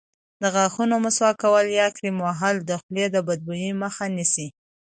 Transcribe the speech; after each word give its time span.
د 0.41 0.43
غاښونو 0.53 0.95
مسواک 1.05 1.35
کول 1.43 1.65
یا 1.79 1.87
کریم 1.95 2.17
وهل 2.25 2.55
د 2.63 2.71
خولې 2.81 3.05
د 3.11 3.17
بدبویۍ 3.27 3.71
مخه 3.83 4.05
نیسي. 4.15 4.47